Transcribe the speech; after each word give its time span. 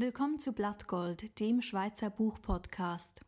Willkommen 0.00 0.38
zu 0.38 0.52
Blattgold, 0.52 1.40
dem 1.40 1.60
Schweizer 1.60 2.08
Buchpodcast. 2.08 3.22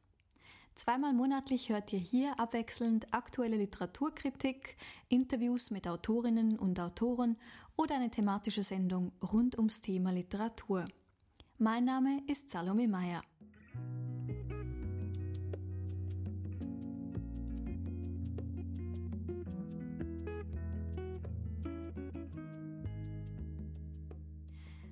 Zweimal 0.76 1.12
monatlich 1.12 1.68
hört 1.68 1.92
ihr 1.92 1.98
hier 1.98 2.38
abwechselnd 2.38 3.12
aktuelle 3.12 3.56
Literaturkritik, 3.56 4.76
Interviews 5.08 5.72
mit 5.72 5.88
Autorinnen 5.88 6.56
und 6.56 6.78
Autoren 6.78 7.36
oder 7.74 7.96
eine 7.96 8.08
thematische 8.08 8.62
Sendung 8.62 9.10
rund 9.20 9.58
ums 9.58 9.80
Thema 9.80 10.12
Literatur. 10.12 10.84
Mein 11.58 11.86
Name 11.86 12.22
ist 12.28 12.52
Salome 12.52 12.86
Meyer. 12.86 13.22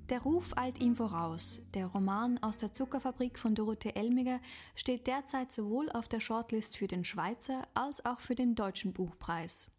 Der 0.09 0.23
Ruf 0.23 0.57
eilt 0.57 0.81
ihm 0.81 0.97
voraus. 0.97 1.61
Der 1.75 1.87
Roman 1.87 2.39
aus 2.39 2.57
der 2.57 2.73
Zuckerfabrik 2.73 3.39
von 3.39 3.55
Dorothee 3.55 3.93
Elmiger 3.95 4.41
steht 4.75 5.07
derzeit 5.07 5.53
sowohl 5.53 5.91
auf 5.91 6.09
der 6.09 6.21
Shortlist 6.21 6.79
für 6.79 6.87
den 6.87 7.05
Schweizer 7.05 7.69
als 7.75 8.05
auch 8.07 8.21
für 8.21 8.35
den 8.35 8.55
Deutschen 8.55 8.95
Buchpreis. 8.95 9.71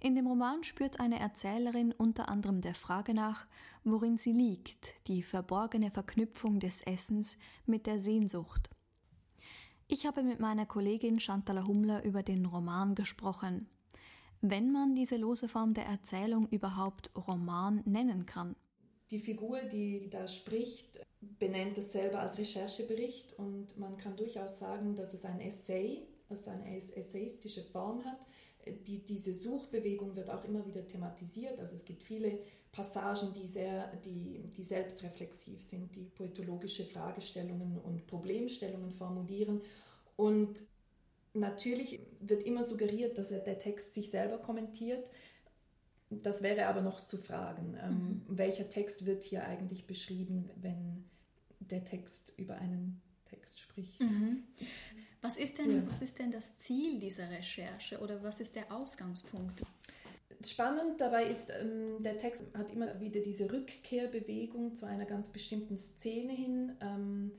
In 0.00 0.14
dem 0.14 0.26
Roman 0.26 0.64
spürt 0.64 1.00
eine 1.00 1.18
Erzählerin 1.20 1.92
unter 1.92 2.30
anderem 2.30 2.62
der 2.62 2.74
Frage 2.74 3.12
nach, 3.12 3.46
worin 3.84 4.16
sie 4.16 4.32
liegt, 4.32 4.94
die 5.06 5.22
verborgene 5.22 5.90
Verknüpfung 5.90 6.58
des 6.58 6.82
Essens 6.82 7.36
mit 7.66 7.86
der 7.86 7.98
Sehnsucht. 7.98 8.70
Ich 9.86 10.06
habe 10.06 10.22
mit 10.22 10.40
meiner 10.40 10.64
Kollegin 10.64 11.20
Chantal 11.20 11.66
Hummler 11.66 12.04
über 12.04 12.22
den 12.22 12.46
Roman 12.46 12.94
gesprochen. 12.94 13.68
Wenn 14.40 14.72
man 14.72 14.94
diese 14.94 15.16
lose 15.16 15.48
Form 15.48 15.74
der 15.74 15.86
Erzählung 15.86 16.48
überhaupt 16.48 17.10
Roman 17.16 17.82
nennen 17.84 18.24
kann. 18.24 18.56
Die 19.10 19.20
Figur, 19.20 19.62
die 19.62 20.10
da 20.10 20.26
spricht, 20.26 21.00
benennt 21.20 21.78
es 21.78 21.92
selber 21.92 22.20
als 22.20 22.38
Recherchebericht 22.38 23.38
und 23.38 23.78
man 23.78 23.96
kann 23.96 24.16
durchaus 24.16 24.58
sagen, 24.58 24.96
dass 24.96 25.14
es 25.14 25.24
ein 25.24 25.40
Essay, 25.40 26.02
also 26.28 26.50
eine 26.50 26.76
essayistische 26.76 27.62
Form 27.62 28.04
hat. 28.04 28.26
Die, 28.86 29.04
diese 29.04 29.32
Suchbewegung 29.32 30.16
wird 30.16 30.28
auch 30.28 30.44
immer 30.44 30.66
wieder 30.66 30.86
thematisiert. 30.86 31.60
Also 31.60 31.76
es 31.76 31.84
gibt 31.84 32.02
viele 32.02 32.40
Passagen, 32.72 33.32
die 33.32 33.46
sehr, 33.46 33.94
die, 34.04 34.50
die 34.56 34.62
selbstreflexiv 34.62 35.62
sind, 35.62 35.94
die 35.94 36.04
poetologische 36.04 36.84
Fragestellungen 36.84 37.78
und 37.78 38.08
Problemstellungen 38.08 38.90
formulieren. 38.90 39.62
Und 40.16 40.62
natürlich 41.32 42.00
wird 42.20 42.42
immer 42.42 42.64
suggeriert, 42.64 43.18
dass 43.18 43.28
der 43.28 43.58
Text 43.58 43.94
sich 43.94 44.10
selber 44.10 44.38
kommentiert. 44.38 45.10
Das 46.10 46.42
wäre 46.42 46.66
aber 46.66 46.82
noch 46.82 47.00
zu 47.00 47.18
fragen. 47.18 47.76
Ähm, 47.82 47.92
mhm. 47.92 48.22
Welcher 48.28 48.68
Text 48.68 49.06
wird 49.06 49.24
hier 49.24 49.44
eigentlich 49.44 49.86
beschrieben, 49.86 50.50
wenn 50.56 51.04
der 51.58 51.84
Text 51.84 52.32
über 52.36 52.56
einen 52.56 53.02
Text 53.24 53.60
spricht? 53.60 54.00
Mhm. 54.00 54.44
Was, 55.20 55.36
ist 55.36 55.58
denn, 55.58 55.84
ja. 55.84 55.90
was 55.90 56.02
ist 56.02 56.18
denn 56.18 56.30
das 56.30 56.58
Ziel 56.58 57.00
dieser 57.00 57.28
Recherche 57.30 57.98
oder 57.98 58.22
was 58.22 58.40
ist 58.40 58.54
der 58.54 58.70
Ausgangspunkt? 58.72 59.62
Spannend 60.44 61.00
dabei 61.00 61.24
ist, 61.24 61.50
ähm, 61.50 62.02
der 62.02 62.18
Text 62.18 62.44
hat 62.54 62.70
immer 62.70 63.00
wieder 63.00 63.20
diese 63.20 63.50
Rückkehrbewegung 63.50 64.74
zu 64.74 64.86
einer 64.86 65.06
ganz 65.06 65.30
bestimmten 65.30 65.78
Szene 65.78 66.32
hin. 66.32 66.76
Ähm, 66.80 67.32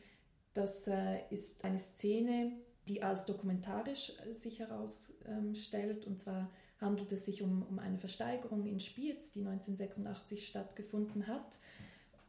das 0.53 0.87
äh, 0.87 1.19
ist 1.29 1.63
eine 1.63 1.77
Szene, 1.77 2.53
die 2.87 3.03
als 3.03 3.25
dokumentarisch 3.25 4.13
äh, 4.25 4.33
sich 4.33 4.59
herausstellt. 4.59 6.07
Und 6.07 6.19
zwar 6.19 6.49
handelt 6.79 7.11
es 7.11 7.25
sich 7.25 7.41
um, 7.41 7.63
um 7.63 7.79
eine 7.79 7.97
Versteigerung 7.97 8.65
in 8.65 8.79
Spiez, 8.79 9.31
die 9.31 9.39
1986 9.39 10.47
stattgefunden 10.47 11.27
hat. 11.27 11.59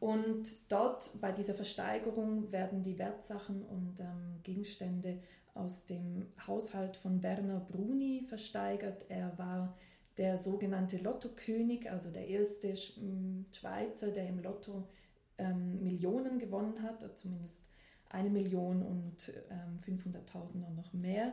Und 0.00 0.70
dort 0.70 1.20
bei 1.20 1.32
dieser 1.32 1.54
Versteigerung 1.54 2.52
werden 2.52 2.82
die 2.82 2.98
Wertsachen 2.98 3.62
und 3.64 4.00
ähm, 4.00 4.40
Gegenstände 4.44 5.18
aus 5.54 5.86
dem 5.86 6.26
Haushalt 6.46 6.96
von 6.96 7.22
Werner 7.22 7.60
Bruni 7.60 8.24
versteigert. 8.28 9.06
Er 9.08 9.36
war 9.38 9.76
der 10.16 10.38
sogenannte 10.38 10.98
Lottokönig, 10.98 11.90
also 11.90 12.10
der 12.10 12.28
erste 12.28 12.74
Schweizer, 12.76 14.10
der 14.12 14.28
im 14.28 14.40
Lotto 14.40 14.88
ähm, 15.36 15.82
Millionen 15.82 16.38
gewonnen 16.38 16.82
hat, 16.82 17.18
zumindest 17.18 17.64
eine 18.10 18.30
Million 18.30 18.82
und 18.82 19.32
ähm, 19.50 19.78
500.000 19.84 20.66
und 20.66 20.76
noch 20.76 20.92
mehr. 20.92 21.32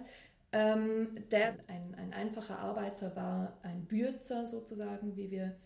Ähm, 0.56 1.10
der 1.32 1.58
ein, 1.68 1.96
ein, 1.96 2.14
einfacher 2.14 2.60
Arbeiter 2.60 3.14
war, 3.18 3.58
ein 3.62 3.84
Bürzer 3.88 4.48
sozusagen, 4.48 5.18
wie 5.18 5.30
wir, 5.30 5.58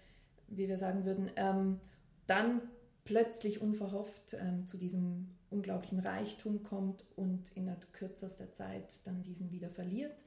wie 0.47 0.67
wir 0.67 0.79
sagen 0.79 1.05
würden, 1.05 1.29
ähm, 1.35 1.79
dann 2.25 2.59
plötzlich 3.03 3.61
unverhofft 3.61 4.33
ähm, 4.33 4.65
zu 4.65 4.79
diesem 4.79 5.27
unglaublichen 5.51 5.99
Reichtum 5.99 6.63
kommt 6.63 7.05
und 7.15 7.51
in 7.51 7.71
kürzester 7.93 8.51
Zeit 8.51 9.05
dann 9.05 9.21
diesen 9.21 9.51
wieder 9.51 9.69
verliert, 9.69 10.25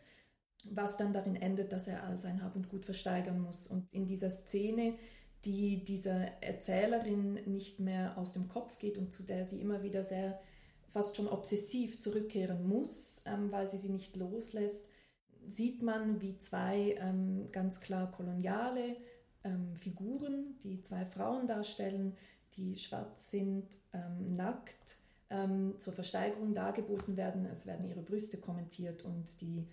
was 0.71 0.97
dann 0.97 1.13
darin 1.13 1.35
endet, 1.35 1.73
dass 1.73 1.89
er 1.89 2.05
all 2.05 2.21
sein 2.21 2.41
Hab 2.41 2.55
und 2.55 2.69
Gut 2.69 2.85
versteigern 2.85 3.41
muss. 3.41 3.67
Und 3.67 3.89
in 3.91 4.07
dieser 4.07 4.31
Szene, 4.31 4.95
die 5.45 5.83
dieser 5.83 6.41
Erzählerin 6.41 7.35
nicht 7.51 7.81
mehr 7.81 8.17
aus 8.17 8.33
dem 8.33 8.47
Kopf 8.47 8.79
geht 8.79 8.97
und 8.97 9.13
zu 9.13 9.25
der 9.25 9.45
sie 9.45 9.61
immer 9.61 9.83
wieder 9.83 10.05
sehr 10.05 10.41
fast 10.93 11.17
schon 11.17 11.27
obsessiv 11.27 12.01
zurückkehren 12.01 12.69
muss, 12.69 13.23
ähm, 13.25 13.51
weil 13.51 13.67
sie 13.67 13.79
sie 13.79 13.89
nicht 13.89 14.17
loslässt, 14.17 14.87
sieht 15.49 15.83
man, 15.83 16.21
wie 16.21 16.39
zwei 16.39 16.97
ähm, 16.99 17.49
ganz 17.51 17.81
klar 17.81 18.11
koloniale 18.13 18.97
ähm, 19.43 19.75
Figuren, 19.75 20.59
die 20.63 20.83
zwei 20.83 21.05
Frauen 21.07 21.47
darstellen, 21.47 22.15
die 22.57 22.77
schwarz 22.77 23.31
sind, 23.31 23.67
ähm, 23.95 24.37
nackt, 24.37 24.99
ähm, 25.31 25.75
zur 25.79 25.95
Versteigerung 25.95 26.53
dargeboten 26.53 27.17
werden. 27.17 27.47
Es 27.47 27.67
werden 27.67 27.87
ihre 27.87 28.03
Brüste 28.03 28.37
kommentiert 28.37 29.03
und 29.03 29.41
die 29.41 29.67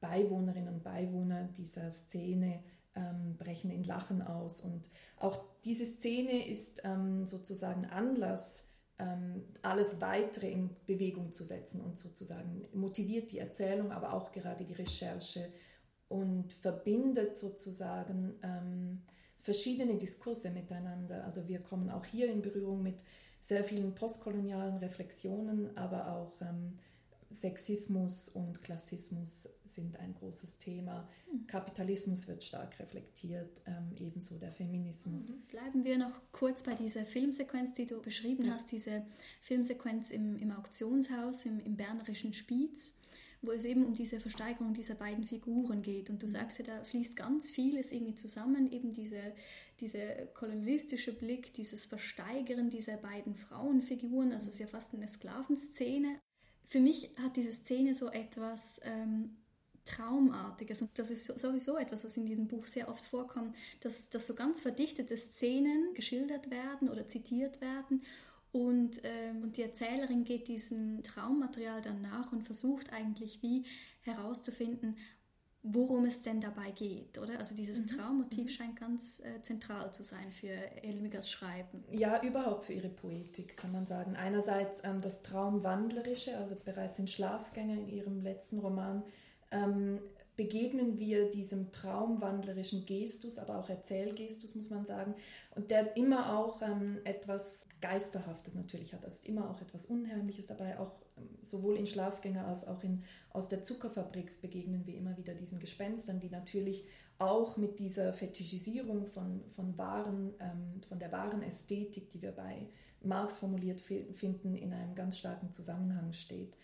Beiwohnerinnen 0.00 0.74
und 0.74 0.82
Beiwohner 0.82 1.44
dieser 1.56 1.90
Szene 1.92 2.62
ähm, 2.96 3.36
brechen 3.38 3.70
in 3.70 3.84
Lachen 3.84 4.20
aus. 4.22 4.60
Und 4.60 4.90
auch 5.16 5.40
diese 5.64 5.84
Szene 5.84 6.46
ist 6.46 6.82
sozusagen 7.24 7.86
Anlass, 7.86 8.64
ähm, 8.64 8.73
alles 9.62 10.00
weitere 10.00 10.50
in 10.50 10.70
Bewegung 10.86 11.32
zu 11.32 11.42
setzen 11.42 11.80
und 11.80 11.98
sozusagen 11.98 12.66
motiviert 12.72 13.32
die 13.32 13.38
Erzählung, 13.38 13.90
aber 13.90 14.12
auch 14.12 14.30
gerade 14.30 14.64
die 14.64 14.72
Recherche 14.72 15.48
und 16.08 16.52
verbindet 16.52 17.36
sozusagen 17.36 18.34
ähm, 18.42 19.02
verschiedene 19.40 19.96
Diskurse 19.96 20.50
miteinander. 20.50 21.24
Also 21.24 21.48
wir 21.48 21.60
kommen 21.60 21.90
auch 21.90 22.04
hier 22.04 22.30
in 22.30 22.40
Berührung 22.40 22.82
mit 22.82 22.96
sehr 23.40 23.64
vielen 23.64 23.94
postkolonialen 23.94 24.76
Reflexionen, 24.76 25.76
aber 25.76 26.12
auch 26.12 26.40
ähm, 26.40 26.78
Sexismus 27.34 28.28
und 28.28 28.62
Klassismus 28.62 29.48
sind 29.64 29.98
ein 29.98 30.14
großes 30.14 30.58
Thema. 30.58 31.08
Mhm. 31.30 31.46
Kapitalismus 31.46 32.28
wird 32.28 32.44
stark 32.44 32.78
reflektiert, 32.78 33.60
ähm, 33.66 33.92
ebenso 33.98 34.38
der 34.38 34.52
Feminismus. 34.52 35.30
Mhm. 35.30 35.40
Bleiben 35.48 35.84
wir 35.84 35.98
noch 35.98 36.20
kurz 36.32 36.62
bei 36.62 36.74
dieser 36.74 37.04
Filmsequenz, 37.04 37.72
die 37.72 37.86
du 37.86 38.00
beschrieben 38.00 38.46
ja. 38.46 38.54
hast, 38.54 38.70
diese 38.70 39.04
Filmsequenz 39.40 40.10
im, 40.10 40.36
im 40.36 40.52
Auktionshaus, 40.52 41.44
im, 41.46 41.60
im 41.60 41.76
bernerischen 41.76 42.32
Spiez 42.32 42.96
wo 43.46 43.52
es 43.52 43.66
eben 43.66 43.84
um 43.84 43.92
diese 43.92 44.20
Versteigerung 44.20 44.72
dieser 44.72 44.94
beiden 44.94 45.22
Figuren 45.22 45.82
geht. 45.82 46.08
Und 46.08 46.22
du 46.22 46.26
mhm. 46.26 46.30
sagst 46.30 46.58
ja, 46.60 46.64
da 46.64 46.82
fließt 46.82 47.14
ganz 47.14 47.50
vieles 47.50 47.92
irgendwie 47.92 48.14
zusammen, 48.14 48.72
eben 48.72 48.90
diese, 48.92 49.20
diese 49.80 50.30
kolonialistische 50.32 51.12
Blick, 51.12 51.52
dieses 51.52 51.84
Versteigern 51.84 52.70
dieser 52.70 52.96
beiden 52.96 53.36
Frauenfiguren, 53.36 54.32
also 54.32 54.48
es 54.48 54.54
ist 54.54 54.60
ja 54.60 54.66
fast 54.66 54.94
eine 54.94 55.08
Sklavenszene 55.08 56.18
für 56.66 56.80
mich 56.80 57.10
hat 57.22 57.36
diese 57.36 57.52
Szene 57.52 57.94
so 57.94 58.10
etwas 58.10 58.80
ähm, 58.84 59.36
Traumartiges. 59.84 60.82
Und 60.82 60.98
das 60.98 61.10
ist 61.10 61.26
sowieso 61.38 61.76
etwas, 61.76 62.04
was 62.04 62.16
in 62.16 62.26
diesem 62.26 62.48
Buch 62.48 62.66
sehr 62.66 62.88
oft 62.88 63.04
vorkommt, 63.04 63.54
dass, 63.80 64.08
dass 64.08 64.26
so 64.26 64.34
ganz 64.34 64.60
verdichtete 64.60 65.16
Szenen 65.16 65.94
geschildert 65.94 66.50
werden 66.50 66.88
oder 66.88 67.06
zitiert 67.06 67.60
werden. 67.60 68.02
Und, 68.50 69.00
ähm, 69.02 69.42
und 69.42 69.56
die 69.56 69.62
Erzählerin 69.62 70.24
geht 70.24 70.48
diesem 70.48 71.02
Traummaterial 71.02 71.82
dann 71.82 72.02
nach 72.02 72.32
und 72.32 72.44
versucht 72.44 72.92
eigentlich 72.92 73.42
wie 73.42 73.64
herauszufinden, 74.02 74.96
worum 75.64 76.04
es 76.04 76.22
denn 76.22 76.40
dabei 76.40 76.70
geht, 76.72 77.18
oder? 77.18 77.38
Also 77.38 77.56
dieses 77.56 77.80
mhm. 77.80 77.96
Traummotiv 77.96 78.44
mhm. 78.44 78.48
scheint 78.50 78.76
ganz 78.76 79.20
äh, 79.20 79.40
zentral 79.40 79.92
zu 79.92 80.02
sein 80.02 80.30
für 80.30 80.52
Elmigers 80.82 81.30
Schreiben. 81.30 81.82
Ja, 81.90 82.22
überhaupt 82.22 82.66
für 82.66 82.74
ihre 82.74 82.90
Poetik 82.90 83.56
kann 83.56 83.72
man 83.72 83.86
sagen. 83.86 84.14
Einerseits 84.14 84.84
ähm, 84.84 85.00
das 85.00 85.22
Traumwandlerische, 85.22 86.36
also 86.36 86.54
bereits 86.62 86.98
in 86.98 87.08
Schlafgänger 87.08 87.74
in 87.74 87.88
ihrem 87.88 88.20
letzten 88.20 88.58
Roman 88.58 89.02
ähm, 89.50 90.00
begegnen 90.36 90.98
wir 90.98 91.30
diesem 91.30 91.70
traumwandlerischen 91.72 92.84
Gestus, 92.84 93.38
aber 93.38 93.58
auch 93.58 93.70
Erzählgestus, 93.70 94.54
muss 94.54 94.68
man 94.68 94.84
sagen. 94.84 95.14
Und 95.54 95.70
der 95.70 95.96
immer 95.96 96.36
auch 96.38 96.60
ähm, 96.60 96.98
etwas 97.04 97.68
Geisterhaftes 97.80 98.54
natürlich 98.54 98.92
hat. 98.92 99.02
Es 99.04 99.14
ist 99.14 99.26
immer 99.26 99.48
auch 99.48 99.62
etwas 99.62 99.86
Unheimliches 99.86 100.48
dabei. 100.48 100.78
Auch 100.78 100.92
sowohl 101.42 101.76
in 101.76 101.86
Schlafgänger 101.86 102.46
als 102.46 102.66
auch 102.66 102.82
in, 102.82 103.02
aus 103.30 103.48
der 103.48 103.62
Zuckerfabrik 103.62 104.40
begegnen 104.40 104.86
wir 104.86 104.96
immer 104.96 105.16
wieder 105.16 105.34
diesen 105.34 105.60
Gespenstern, 105.60 106.20
die 106.20 106.30
natürlich 106.30 106.84
auch 107.18 107.56
mit 107.56 107.78
dieser 107.78 108.12
Fetischisierung 108.12 109.06
von, 109.06 109.44
von 109.54 109.78
Waren, 109.78 110.34
ähm, 110.40 110.80
von 110.88 110.98
der 110.98 111.12
wahren 111.12 111.42
Ästhetik, 111.42 112.10
die 112.10 112.22
wir 112.22 112.32
bei 112.32 112.66
Marx 113.02 113.38
formuliert 113.38 113.80
finden, 113.80 114.56
in 114.56 114.72
einem 114.72 114.94
ganz 114.94 115.18
starken 115.18 115.52
Zusammenhang 115.52 116.12
steht. 116.12 116.56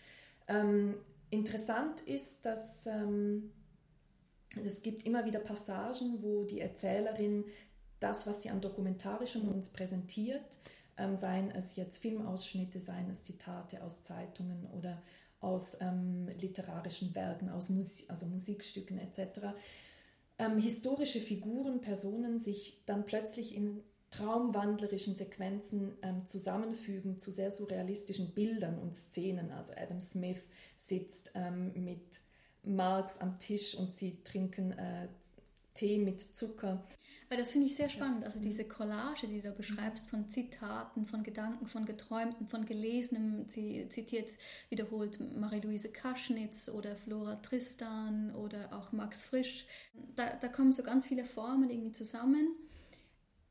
Ähm, 0.47 0.95
interessant 1.29 2.01
ist, 2.01 2.45
dass 2.45 2.87
ähm, 2.87 3.51
es 4.65 4.81
gibt 4.81 5.05
immer 5.05 5.25
wieder 5.25 5.39
Passagen, 5.39 6.21
wo 6.21 6.43
die 6.43 6.59
Erzählerin 6.59 7.45
das, 7.99 8.27
was 8.27 8.41
sie 8.41 8.49
an 8.49 8.59
Dokumentarischem 8.59 9.47
uns 9.47 9.69
präsentiert, 9.69 10.59
ähm, 11.01 11.15
seien 11.15 11.51
es 11.51 11.75
jetzt 11.75 11.97
Filmausschnitte, 11.97 12.79
seien 12.79 13.09
es 13.09 13.23
Zitate 13.23 13.83
aus 13.83 14.03
Zeitungen 14.03 14.67
oder 14.77 15.01
aus 15.39 15.77
ähm, 15.81 16.27
literarischen 16.39 17.15
Werken, 17.15 17.49
aus 17.49 17.69
Musi 17.69 18.05
also 18.07 18.27
Musikstücken 18.27 18.99
etc., 18.99 19.53
ähm, 20.37 20.57
historische 20.57 21.19
Figuren, 21.19 21.81
Personen 21.81 22.39
sich 22.39 22.83
dann 22.85 23.05
plötzlich 23.05 23.55
in 23.55 23.83
traumwandlerischen 24.11 25.15
Sequenzen 25.15 25.93
ähm, 26.01 26.25
zusammenfügen 26.25 27.19
zu 27.19 27.31
sehr 27.31 27.51
surrealistischen 27.51 28.31
Bildern 28.33 28.77
und 28.77 28.95
Szenen. 28.95 29.51
Also 29.51 29.73
Adam 29.75 30.01
Smith 30.01 30.41
sitzt 30.75 31.31
ähm, 31.35 31.71
mit 31.83 32.19
Marx 32.63 33.19
am 33.19 33.39
Tisch 33.39 33.75
und 33.75 33.95
sie 33.95 34.21
trinken 34.23 34.73
äh, 34.73 35.07
Tee 35.73 35.97
mit 35.97 36.19
Zucker. 36.19 36.83
Weil 37.31 37.37
das 37.37 37.53
finde 37.53 37.67
ich 37.67 37.75
sehr 37.77 37.87
spannend. 37.87 38.25
Also 38.25 38.41
diese 38.41 38.67
Collage, 38.67 39.25
die 39.25 39.37
du 39.37 39.43
da 39.43 39.51
beschreibst 39.51 40.09
von 40.09 40.27
Zitaten, 40.27 41.05
von 41.05 41.23
Gedanken, 41.23 41.65
von 41.65 41.85
Geträumten, 41.85 42.45
von 42.45 42.65
Gelesenem. 42.65 43.47
Sie 43.47 43.87
zitiert 43.87 44.31
wiederholt 44.67 45.17
Marie-Louise 45.37 45.93
Kaschnitz 45.93 46.67
oder 46.67 46.97
Flora 46.97 47.37
Tristan 47.37 48.35
oder 48.35 48.73
auch 48.73 48.91
Max 48.91 49.23
Frisch. 49.23 49.65
Da, 50.17 50.35
da 50.35 50.49
kommen 50.49 50.73
so 50.73 50.83
ganz 50.83 51.07
viele 51.07 51.23
Formen 51.23 51.69
irgendwie 51.69 51.93
zusammen. 51.93 52.53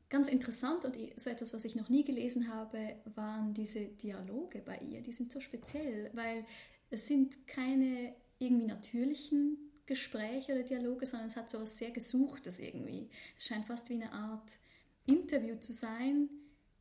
Ganz 0.09 0.27
interessant 0.27 0.85
und 0.85 0.95
so 1.15 1.31
etwas, 1.31 1.51
was 1.55 1.65
ich 1.65 1.73
noch 1.75 1.89
nie 1.89 2.03
gelesen 2.03 2.53
habe, 2.53 2.77
waren 3.15 3.55
diese 3.55 3.83
Dialoge 3.83 4.59
bei 4.59 4.77
ihr. 4.77 5.01
Die 5.01 5.11
sind 5.11 5.33
so 5.33 5.41
speziell, 5.41 6.11
weil 6.13 6.45
es 6.91 7.07
sind 7.07 7.47
keine 7.47 8.13
irgendwie 8.37 8.67
natürlichen 8.67 9.70
Gespräche 9.85 10.53
oder 10.53 10.63
Dialoge, 10.63 11.05
sondern 11.05 11.27
es 11.27 11.35
hat 11.35 11.49
so 11.49 11.57
etwas 11.57 11.77
sehr 11.77 11.91
Gesuchtes 11.91 12.59
irgendwie. 12.59 13.09
Es 13.37 13.47
scheint 13.47 13.65
fast 13.65 13.89
wie 13.89 13.95
eine 13.95 14.11
Art 14.11 14.57
Interview 15.05 15.55
zu 15.55 15.73
sein, 15.73 16.29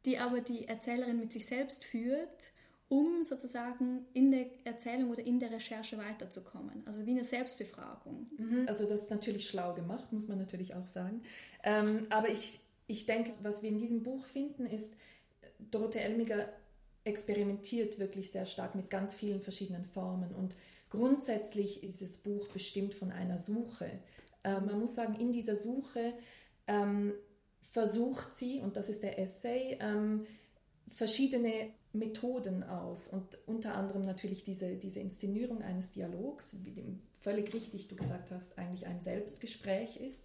die 0.04 0.18
aber 0.18 0.40
die 0.40 0.66
Erzählerin 0.68 1.18
mit 1.18 1.32
sich 1.32 1.46
selbst 1.46 1.84
führt, 1.84 2.50
um 2.88 3.22
sozusagen 3.22 4.06
in 4.14 4.30
der 4.32 4.46
Erzählung 4.64 5.10
oder 5.10 5.24
in 5.24 5.38
der 5.38 5.52
Recherche 5.52 5.96
weiterzukommen. 5.96 6.82
Also 6.86 7.06
wie 7.06 7.12
eine 7.12 7.24
Selbstbefragung. 7.24 8.26
Mhm. 8.36 8.64
Also 8.66 8.84
das 8.86 9.02
ist 9.02 9.10
natürlich 9.10 9.48
schlau 9.48 9.74
gemacht, 9.74 10.12
muss 10.12 10.26
man 10.26 10.38
natürlich 10.38 10.74
auch 10.74 10.86
sagen. 10.86 11.22
Ähm, 11.62 12.06
aber 12.10 12.28
ich, 12.28 12.58
ich 12.88 13.06
denke, 13.06 13.30
was 13.42 13.62
wir 13.62 13.70
in 13.70 13.78
diesem 13.78 14.02
Buch 14.02 14.24
finden, 14.24 14.66
ist, 14.66 14.94
Dorothee 15.70 16.00
Elmiger 16.00 16.48
experimentiert 17.04 17.98
wirklich 17.98 18.30
sehr 18.32 18.46
stark 18.46 18.74
mit 18.74 18.90
ganz 18.90 19.14
vielen 19.14 19.40
verschiedenen 19.40 19.84
Formen 19.84 20.34
und 20.34 20.56
Grundsätzlich 20.90 21.82
ist 21.82 22.02
das 22.02 22.18
Buch 22.18 22.48
bestimmt 22.48 22.94
von 22.94 23.10
einer 23.10 23.38
Suche. 23.38 23.90
Äh, 24.42 24.60
man 24.60 24.78
muss 24.78 24.94
sagen, 24.94 25.14
in 25.14 25.32
dieser 25.32 25.56
Suche 25.56 26.12
ähm, 26.66 27.14
versucht 27.62 28.36
sie, 28.36 28.60
und 28.60 28.76
das 28.76 28.88
ist 28.88 29.02
der 29.02 29.18
Essay, 29.18 29.78
ähm, 29.80 30.26
verschiedene 30.88 31.70
Methoden 31.92 32.62
aus 32.64 33.08
und 33.08 33.38
unter 33.46 33.74
anderem 33.74 34.04
natürlich 34.04 34.44
diese, 34.44 34.76
diese 34.76 35.00
Inszenierung 35.00 35.62
eines 35.62 35.92
Dialogs, 35.92 36.56
wie 36.64 36.72
dem 36.72 37.00
völlig 37.20 37.52
richtig 37.54 37.88
du 37.88 37.96
gesagt 37.96 38.30
hast, 38.30 38.58
eigentlich 38.58 38.86
ein 38.86 39.00
Selbstgespräch 39.00 39.96
ist. 39.96 40.24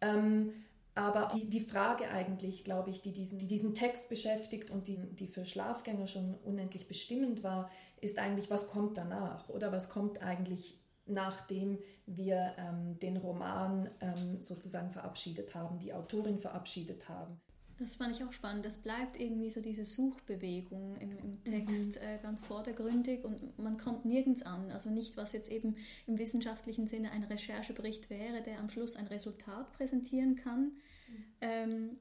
Ähm, 0.00 0.52
aber 0.94 1.28
die, 1.34 1.48
die 1.48 1.60
Frage 1.60 2.08
eigentlich, 2.08 2.64
glaube 2.64 2.90
ich, 2.90 3.00
die 3.00 3.12
diesen, 3.12 3.38
die 3.38 3.46
diesen 3.46 3.74
Text 3.74 4.08
beschäftigt 4.08 4.70
und 4.70 4.88
die, 4.88 4.98
die 4.98 5.28
für 5.28 5.44
Schlafgänger 5.44 6.06
schon 6.06 6.34
unendlich 6.34 6.88
bestimmend 6.88 7.42
war, 7.42 7.70
ist 8.00 8.18
eigentlich, 8.18 8.50
was 8.50 8.68
kommt 8.68 8.96
danach 8.98 9.48
oder 9.48 9.72
was 9.72 9.88
kommt 9.88 10.22
eigentlich 10.22 10.80
nachdem 11.06 11.78
wir 12.06 12.54
ähm, 12.56 12.98
den 13.00 13.16
Roman 13.16 13.90
ähm, 14.00 14.40
sozusagen 14.40 14.90
verabschiedet 14.90 15.54
haben, 15.54 15.78
die 15.78 15.92
Autorin 15.92 16.38
verabschiedet 16.38 17.08
haben. 17.08 17.40
Das 17.80 17.96
fand 17.96 18.14
ich 18.14 18.22
auch 18.22 18.32
spannend. 18.32 18.66
Das 18.66 18.78
bleibt 18.78 19.18
irgendwie 19.18 19.48
so 19.48 19.62
diese 19.62 19.86
Suchbewegung 19.86 20.96
im, 20.96 21.16
im 21.18 21.44
Text 21.44 21.96
mhm. 21.96 22.06
äh, 22.06 22.18
ganz 22.22 22.42
vordergründig 22.42 23.24
und 23.24 23.58
man 23.58 23.78
kommt 23.78 24.04
nirgends 24.04 24.42
an. 24.42 24.70
Also 24.70 24.90
nicht, 24.90 25.16
was 25.16 25.32
jetzt 25.32 25.50
eben 25.50 25.76
im 26.06 26.18
wissenschaftlichen 26.18 26.86
Sinne 26.86 27.10
ein 27.10 27.24
Recherchebericht 27.24 28.10
wäre, 28.10 28.42
der 28.42 28.60
am 28.60 28.68
Schluss 28.68 28.96
ein 28.96 29.06
Resultat 29.06 29.72
präsentieren 29.72 30.36
kann. 30.36 30.60
Mhm. 30.60 31.24
Ähm, 31.40 31.98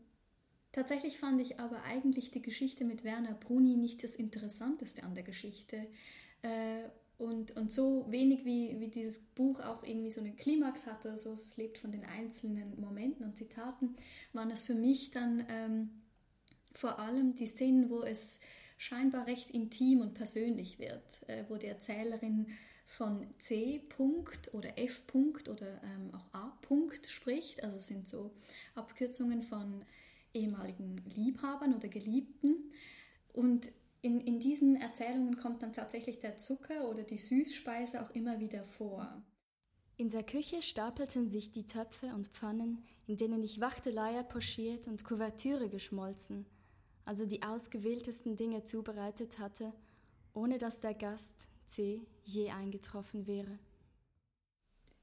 Tatsächlich 0.71 1.17
fand 1.17 1.41
ich 1.41 1.59
aber 1.59 1.81
eigentlich 1.83 2.29
die 2.29 2.43
Geschichte 2.43 2.85
mit 2.85 3.03
Werner 3.03 3.33
Bruni 3.33 3.75
nicht 3.75 4.03
das 4.03 4.15
Interessanteste 4.15 5.01
an 5.03 5.15
der 5.15 5.23
Geschichte. 5.23 5.77
Äh, 6.43 6.83
und, 7.19 7.55
und 7.57 7.71
so 7.71 8.05
wenig 8.09 8.45
wie, 8.45 8.79
wie 8.79 8.87
dieses 8.87 9.19
Buch 9.19 9.59
auch 9.59 9.83
irgendwie 9.83 10.09
so 10.09 10.21
einen 10.21 10.37
Klimax 10.37 10.87
hatte, 10.87 11.17
so 11.17 11.33
es 11.33 11.57
lebt 11.57 11.77
von 11.77 11.91
den 11.91 12.05
einzelnen 12.05 12.79
Momenten 12.79 13.25
und 13.25 13.37
Zitaten, 13.37 13.95
waren 14.31 14.49
es 14.49 14.61
für 14.61 14.73
mich 14.73 15.11
dann 15.11 15.45
ähm, 15.49 15.89
vor 16.73 16.97
allem 16.97 17.35
die 17.35 17.45
Szenen, 17.45 17.89
wo 17.89 18.03
es 18.03 18.39
scheinbar 18.77 19.27
recht 19.27 19.51
intim 19.51 19.99
und 19.99 20.13
persönlich 20.13 20.79
wird, 20.79 21.27
äh, 21.27 21.43
wo 21.49 21.57
die 21.57 21.67
Erzählerin 21.67 22.47
von 22.85 23.27
C. 23.37 23.83
-Punkt 23.89 24.53
oder 24.53 24.79
F. 24.79 25.01
-Punkt 25.11 25.49
oder 25.49 25.81
ähm, 25.83 26.15
auch 26.15 26.33
A. 26.33 26.57
-Punkt 26.65 27.09
spricht. 27.09 27.61
Also 27.65 27.75
es 27.75 27.87
sind 27.87 28.07
so 28.07 28.31
Abkürzungen 28.75 29.43
von 29.43 29.83
ehemaligen 30.33 30.95
Liebhabern 31.13 31.75
oder 31.75 31.89
Geliebten. 31.89 32.71
Und 33.33 33.71
in, 34.01 34.21
in 34.21 34.39
diesen 34.39 34.75
Erzählungen 34.75 35.37
kommt 35.37 35.61
dann 35.61 35.73
tatsächlich 35.73 36.19
der 36.19 36.37
Zucker 36.37 36.89
oder 36.89 37.03
die 37.03 37.17
Süßspeise 37.17 38.01
auch 38.01 38.09
immer 38.11 38.39
wieder 38.39 38.63
vor. 38.63 39.21
In 39.97 40.09
der 40.09 40.23
Küche 40.23 40.61
stapelten 40.61 41.29
sich 41.29 41.51
die 41.51 41.67
Töpfe 41.67 42.07
und 42.07 42.27
Pfannen, 42.27 42.83
in 43.05 43.17
denen 43.17 43.43
ich 43.43 43.59
Wachteleier 43.59 44.23
pochiert 44.23 44.87
und 44.87 45.03
Kuvertüre 45.03 45.67
geschmolzen, 45.67 46.45
also 47.03 47.25
die 47.25 47.43
ausgewähltesten 47.43 48.37
Dinge 48.37 48.63
zubereitet 48.63 49.39
hatte, 49.39 49.73
ohne 50.33 50.57
dass 50.57 50.79
der 50.79 50.93
Gast 50.93 51.49
C 51.65 52.05
je 52.23 52.49
eingetroffen 52.51 53.27
wäre. 53.27 53.59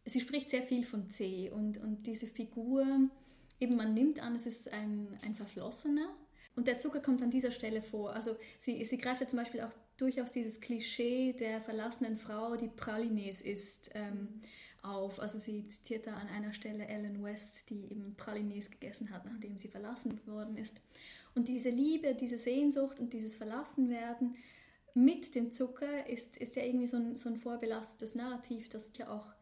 Sie 0.06 0.20
spricht 0.20 0.50
sehr 0.50 0.62
viel 0.62 0.84
von 0.84 1.10
C 1.10 1.50
und, 1.50 1.78
und 1.78 2.06
diese 2.06 2.26
Figur 2.26 3.10
eben 3.60 3.76
man 3.76 3.94
nimmt 3.94 4.20
an, 4.22 4.34
es 4.34 4.46
ist 4.46 4.72
ein, 4.72 5.08
ein 5.22 5.34
Verflossener. 5.34 6.14
Und 6.56 6.66
der 6.66 6.78
Zucker 6.78 7.00
kommt 7.00 7.22
an 7.22 7.30
dieser 7.30 7.50
Stelle 7.50 7.82
vor. 7.82 8.14
Also 8.14 8.36
sie, 8.58 8.82
sie 8.84 8.98
greift 8.98 9.20
ja 9.20 9.28
zum 9.28 9.38
Beispiel 9.38 9.60
auch 9.60 9.72
durchaus 9.98 10.32
dieses 10.32 10.60
Klischee 10.60 11.34
der 11.34 11.60
verlassenen 11.60 12.16
Frau, 12.16 12.56
die 12.56 12.68
Pralines 12.68 13.42
isst, 13.42 13.90
ähm, 13.94 14.40
auf. 14.82 15.20
Also 15.20 15.38
sie 15.38 15.66
zitiert 15.68 16.06
da 16.06 16.16
an 16.16 16.28
einer 16.28 16.52
Stelle 16.52 16.86
Ellen 16.86 17.22
West, 17.22 17.68
die 17.70 17.90
eben 17.90 18.14
Pralines 18.16 18.70
gegessen 18.70 19.10
hat, 19.10 19.24
nachdem 19.26 19.58
sie 19.58 19.68
verlassen 19.68 20.20
worden 20.26 20.56
ist. 20.56 20.80
Und 21.34 21.48
diese 21.48 21.70
Liebe, 21.70 22.14
diese 22.14 22.38
Sehnsucht 22.38 22.98
und 22.98 23.12
dieses 23.12 23.36
Verlassenwerden 23.36 24.36
mit 24.94 25.34
dem 25.34 25.52
Zucker 25.52 26.08
ist, 26.08 26.38
ist 26.38 26.56
ja 26.56 26.62
irgendwie 26.62 26.86
so 26.86 26.96
ein, 26.96 27.16
so 27.16 27.28
ein 27.28 27.36
vorbelastetes 27.36 28.14
Narrativ, 28.14 28.70
das 28.70 28.90
ja 28.96 29.10
auch 29.10 29.34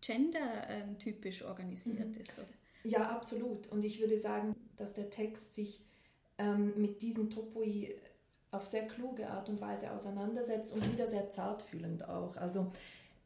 gender-typisch 0.00 1.42
organisiert 1.42 2.16
mhm. 2.16 2.22
ist, 2.22 2.38
oder? 2.38 2.48
Ja, 2.84 3.10
absolut. 3.10 3.68
Und 3.68 3.84
ich 3.84 4.00
würde 4.00 4.18
sagen, 4.18 4.56
dass 4.76 4.94
der 4.94 5.10
Text 5.10 5.54
sich 5.54 5.84
ähm, 6.42 6.72
mit 6.76 7.02
diesen 7.02 7.30
Topoi 7.30 7.94
auf 8.50 8.66
sehr 8.66 8.86
kluge 8.86 9.30
Art 9.30 9.48
und 9.48 9.60
Weise 9.60 9.90
auseinandersetzt 9.92 10.74
und 10.74 10.92
wieder 10.92 11.06
sehr 11.06 11.30
zartfühlend 11.30 12.08
auch. 12.08 12.36
Also 12.36 12.70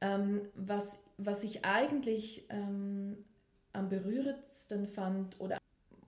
ähm, 0.01 0.43
was, 0.55 1.03
was 1.17 1.43
ich 1.43 1.65
eigentlich 1.65 2.47
ähm, 2.51 3.25
am 3.73 3.89
berührendsten 3.89 4.87
fand 4.87 5.41
oder 5.41 5.59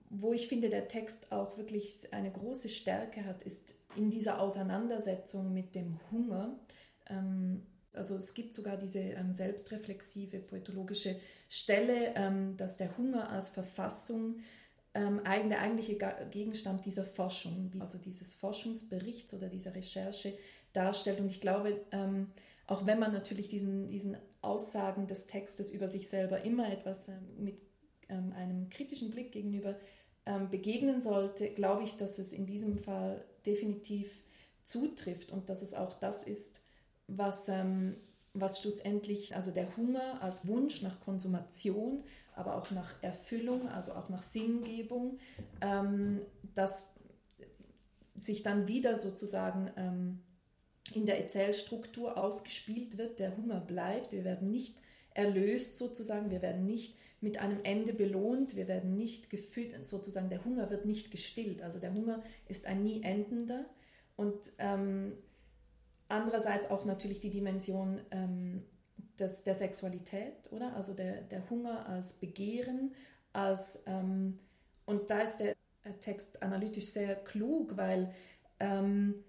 wo 0.09 0.33
ich 0.33 0.47
finde, 0.47 0.69
der 0.69 0.87
Text 0.87 1.31
auch 1.31 1.57
wirklich 1.57 2.13
eine 2.13 2.31
große 2.31 2.69
Stärke 2.69 3.25
hat, 3.25 3.43
ist 3.43 3.75
in 3.95 4.09
dieser 4.09 4.39
Auseinandersetzung 4.39 5.53
mit 5.53 5.75
dem 5.75 5.99
Hunger. 6.11 6.57
Ähm, 7.07 7.63
also 7.93 8.15
es 8.15 8.33
gibt 8.33 8.55
sogar 8.55 8.77
diese 8.77 8.99
ähm, 8.99 9.33
selbstreflexive 9.33 10.39
poetologische 10.39 11.15
Stelle, 11.49 12.13
ähm, 12.15 12.55
dass 12.55 12.77
der 12.77 12.97
Hunger 12.97 13.29
als 13.29 13.49
Verfassung 13.49 14.37
ähm, 14.93 15.21
der 15.23 15.61
eigentliche 15.61 15.97
Gegenstand 16.31 16.85
dieser 16.85 17.03
Forschung, 17.03 17.71
also 17.79 17.97
dieses 17.97 18.33
Forschungsberichts 18.35 19.33
oder 19.33 19.47
dieser 19.47 19.75
Recherche 19.75 20.33
darstellt. 20.73 21.19
Und 21.19 21.27
ich 21.27 21.41
glaube, 21.41 21.79
ähm, 21.91 22.27
auch 22.67 22.85
wenn 22.85 22.99
man 22.99 23.11
natürlich 23.11 23.47
diesen, 23.47 23.89
diesen 23.89 24.17
Aussagen 24.41 25.07
des 25.07 25.27
Textes 25.27 25.71
über 25.71 25.87
sich 25.87 26.07
selber 26.09 26.43
immer 26.43 26.71
etwas 26.71 27.07
ähm, 27.07 27.15
mit 27.37 27.61
ähm, 28.09 28.33
einem 28.35 28.69
kritischen 28.69 29.11
Blick 29.11 29.31
gegenüber 29.31 29.75
begegnen 30.51 31.01
sollte, 31.01 31.49
glaube 31.49 31.83
ich, 31.83 31.97
dass 31.97 32.19
es 32.19 32.33
in 32.33 32.45
diesem 32.45 32.77
Fall 32.77 33.25
definitiv 33.47 34.21
zutrifft 34.63 35.31
und 35.31 35.49
dass 35.49 35.63
es 35.63 35.73
auch 35.73 35.95
das 35.95 36.23
ist, 36.23 36.61
was, 37.07 37.49
ähm, 37.49 37.95
was 38.33 38.61
schlussendlich, 38.61 39.35
also 39.35 39.51
der 39.51 39.75
Hunger 39.75 40.21
als 40.21 40.47
Wunsch 40.47 40.81
nach 40.81 40.99
Konsumation, 41.01 42.03
aber 42.35 42.55
auch 42.55 42.71
nach 42.71 43.01
Erfüllung, 43.01 43.67
also 43.69 43.93
auch 43.93 44.09
nach 44.09 44.21
Sinngebung, 44.21 45.17
ähm, 45.61 46.21
dass 46.55 46.85
sich 48.15 48.43
dann 48.43 48.67
wieder 48.67 48.99
sozusagen 48.99 49.71
ähm, 49.77 50.19
in 50.93 51.05
der 51.05 51.21
Erzählstruktur 51.21 52.17
ausgespielt 52.17 52.97
wird. 52.97 53.19
Der 53.19 53.35
Hunger 53.35 53.59
bleibt, 53.59 54.13
wir 54.13 54.23
werden 54.23 54.51
nicht 54.51 54.81
erlöst 55.13 55.77
sozusagen, 55.77 56.31
wir 56.31 56.41
werden 56.41 56.65
nicht 56.65 56.97
mit 57.21 57.39
einem 57.39 57.59
Ende 57.63 57.93
belohnt, 57.93 58.55
wir 58.55 58.67
werden 58.67 58.95
nicht 58.95 59.29
gefühlt, 59.29 59.85
sozusagen 59.85 60.29
der 60.29 60.45
Hunger 60.45 60.69
wird 60.69 60.85
nicht 60.85 61.11
gestillt. 61.11 61.61
Also 61.61 61.79
der 61.79 61.93
Hunger 61.93 62.23
ist 62.47 62.65
ein 62.65 62.83
nie 62.83 63.03
endender. 63.03 63.65
Und 64.15 64.37
ähm, 64.57 65.13
andererseits 66.09 66.69
auch 66.69 66.85
natürlich 66.85 67.19
die 67.21 67.29
Dimension 67.29 68.01
ähm, 68.11 68.63
des, 69.19 69.43
der 69.43 69.55
Sexualität, 69.55 70.51
oder? 70.51 70.75
Also 70.75 70.93
der, 70.93 71.21
der 71.21 71.49
Hunger 71.49 71.87
als 71.87 72.13
Begehren, 72.13 72.93
als 73.33 73.79
ähm, 73.85 74.39
und 74.85 75.09
da 75.09 75.21
ist 75.21 75.37
der 75.37 75.55
Text 75.99 76.41
analytisch 76.41 76.87
sehr 76.87 77.15
klug, 77.15 77.77
weil 77.77 78.11
ähm, 78.59 79.23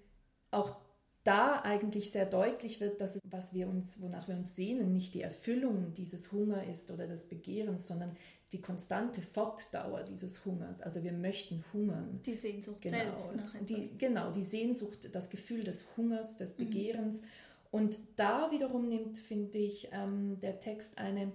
auch 0.51 0.77
da 1.23 1.61
eigentlich 1.61 2.11
sehr 2.11 2.27
deutlich 2.27 2.81
wird, 2.81 3.01
dass 3.01 3.21
was 3.25 3.53
wir 3.53 3.69
uns, 3.69 4.01
wonach 4.01 4.27
wir 4.27 4.37
uns 4.37 4.57
sehnen, 4.57 4.93
nicht 4.93 5.15
die 5.15 5.21
Erfüllung 5.21 5.93
dieses 5.93 6.33
Hunger 6.33 6.65
ist 6.65 6.91
oder 6.91 7.07
des 7.07 7.29
Begehrens, 7.29 7.87
sondern 7.87 8.17
die 8.53 8.61
konstante 8.61 9.23
Fortdauer 9.23 10.03
dieses 10.03 10.45
Hungers. 10.45 10.83
Also 10.83 11.05
wir 11.05 11.13
möchten 11.13 11.65
hungern. 11.73 12.21
Die 12.27 12.35
Sehnsucht 12.35 12.83
genau. 12.83 12.99
selbst 12.99 13.37
nach 13.37 13.55
etwas. 13.55 13.67
Die, 13.67 13.99
genau, 13.99 14.33
die 14.33 14.43
Sehnsucht, 14.43 15.15
das 15.15 15.31
Gefühl 15.31 15.63
des 15.63 15.85
Hungers, 15.97 16.37
des 16.37 16.59
mhm. 16.59 16.65
Begehrens. 16.65 17.23
Mhm. 17.23 17.27
Und 17.71 17.99
da 18.17 18.51
wiederum 18.51 18.89
nimmt, 18.89 19.19
finde 19.19 19.59
ich, 19.59 19.89
ähm, 19.93 20.41
der 20.41 20.59
Text 20.59 20.99
eine, 20.99 21.31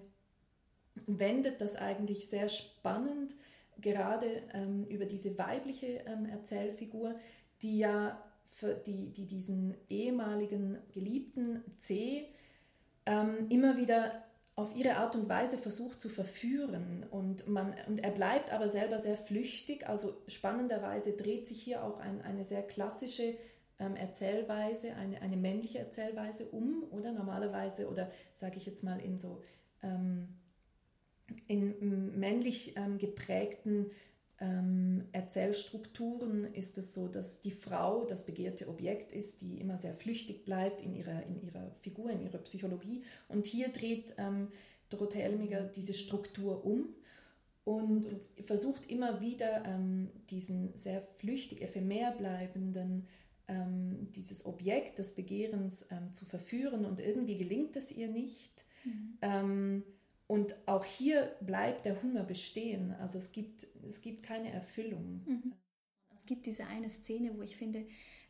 wendet 1.06 1.62
das 1.62 1.78
eigentlich 1.78 2.28
sehr 2.28 2.50
spannend, 2.50 3.36
gerade 3.80 4.44
ähm, 4.54 4.86
über 4.86 5.06
diese 5.06 5.38
weibliche 5.38 6.04
ähm, 6.06 6.26
Erzählfigur, 6.26 7.16
die 7.62 7.80
ja 7.80 8.22
für 8.56 8.74
die, 8.74 9.12
die 9.12 9.26
diesen 9.26 9.76
ehemaligen 9.90 10.78
Geliebten 10.94 11.64
C 11.78 12.28
ähm, 13.06 13.48
immer 13.50 13.78
wieder 13.78 14.24
auf 14.56 14.76
ihre 14.76 14.96
Art 14.96 15.16
und 15.16 15.28
Weise 15.28 15.58
versucht 15.58 16.00
zu 16.00 16.08
verführen 16.08 17.06
und, 17.12 17.48
man, 17.48 17.76
und 17.88 18.00
er 18.04 18.12
bleibt 18.12 18.54
aber 18.54 18.70
selber 18.70 19.00
sehr 19.00 19.18
flüchtig. 19.18 19.88
Also 19.88 20.16
spannenderweise 20.28 21.12
dreht 21.12 21.48
sich 21.48 21.62
hier 21.62 21.84
auch 21.84 22.00
ein, 22.00 22.22
eine 22.22 22.46
sehr 22.46 22.64
klassische 22.64 23.36
ähm, 23.80 23.98
Erzählweise, 23.98 24.94
eine, 24.96 25.22
eine 25.22 25.36
männliche 25.36 25.80
Erzählweise 25.80 26.46
um, 26.46 26.84
oder 26.92 27.12
normalerweise, 27.12 27.90
oder 27.90 28.10
sage 28.34 28.56
ich 28.56 28.66
jetzt 28.66 28.84
mal 28.84 29.00
in 29.02 29.20
so 29.20 29.42
ähm, 29.84 30.30
in 31.48 32.18
männlich 32.18 32.78
ähm, 32.78 32.98
geprägten 32.98 33.88
ähm, 34.42 35.06
Erzählstrukturen 35.14 36.44
ist 36.44 36.78
es 36.78 36.94
so, 36.94 37.08
dass 37.08 37.42
die 37.42 37.52
Frau 37.52 38.04
das 38.04 38.26
begehrte 38.26 38.68
Objekt 38.68 39.14
ist, 39.14 39.42
die 39.42 39.60
immer 39.60 39.78
sehr 39.78 39.94
flüchtig 39.94 40.44
bleibt 40.44 40.82
in 40.82 40.94
ihrer, 40.94 41.24
in 41.24 41.42
ihrer 41.42 41.72
Figur, 41.82 42.10
in 42.10 42.22
ihrer 42.22 42.40
Psychologie. 42.40 43.04
Und 43.30 43.48
hier 43.48 43.70
dreht 43.70 44.16
ähm, 44.18 44.50
Dorothee 44.90 45.22
Elmiger 45.22 45.62
diese 45.64 45.94
Struktur 45.94 46.66
um 46.66 46.90
und 47.64 48.16
versucht 48.44 48.92
immer 48.92 49.22
wieder 49.22 49.64
ähm, 49.66 50.10
diesen 50.30 50.78
sehr 50.78 51.02
flüchtig, 51.02 51.62
ephemer 51.62 52.12
bleibenden, 52.12 53.08
ähm, 53.48 54.12
dieses 54.12 54.46
Objekt 54.46 55.00
des 55.00 55.16
Begehrens 55.16 55.86
ähm, 55.92 56.12
zu 56.12 56.26
verführen 56.26 56.86
und 56.86 57.00
irgendwie 57.00 57.38
gelingt 57.38 57.76
es 57.78 57.92
ihr 57.92 58.10
nicht. 58.10 58.66
Mhm. 58.84 59.18
Und 60.28 60.56
auch 60.68 60.84
hier 60.84 61.36
bleibt 61.42 61.86
der 61.86 62.02
Hunger 62.02 62.24
bestehen. 62.24 62.94
Also 63.00 63.18
es 63.18 63.32
gibt, 63.32 63.68
es 63.88 64.02
gibt 64.02 64.24
keine 64.24 64.52
Erfüllung. 64.52 65.24
Mhm. 65.26 65.54
Es 66.16 66.26
gibt 66.26 66.46
diese 66.46 66.66
eine 66.66 66.90
Szene, 66.90 67.38
wo 67.38 67.42
ich 67.42 67.58
finde, 67.58 67.86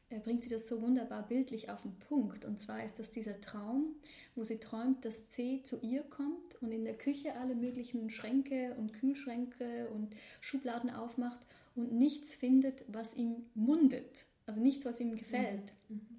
äh, 0.09 0.19
bringt 0.19 0.43
sie 0.43 0.49
das 0.49 0.67
so 0.67 0.81
wunderbar 0.81 1.27
bildlich 1.27 1.69
auf 1.69 1.81
den 1.81 1.97
Punkt. 1.97 2.45
Und 2.45 2.59
zwar 2.59 2.83
ist 2.83 2.99
das 2.99 3.11
dieser 3.11 3.39
Traum, 3.39 3.95
wo 4.35 4.43
sie 4.43 4.59
träumt, 4.59 5.05
dass 5.05 5.27
C 5.29 5.61
zu 5.63 5.79
ihr 5.81 6.03
kommt 6.03 6.61
und 6.61 6.71
in 6.71 6.83
der 6.83 6.97
Küche 6.97 7.35
alle 7.37 7.55
möglichen 7.55 8.09
Schränke 8.09 8.75
und 8.75 8.93
Kühlschränke 8.93 9.89
und 9.89 10.15
Schubladen 10.41 10.89
aufmacht 10.89 11.45
und 11.75 11.93
nichts 11.93 12.33
findet, 12.33 12.83
was 12.87 13.15
ihm 13.15 13.45
mundet. 13.53 14.25
Also 14.45 14.59
nichts, 14.59 14.85
was 14.85 14.99
ihm 14.99 15.15
gefällt. 15.15 15.73
Mhm. 15.89 15.95
mhm. 15.95 16.15